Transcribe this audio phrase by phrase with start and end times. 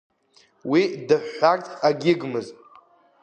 [0.69, 2.55] Уи дыҳәҳәарц агьигмызт.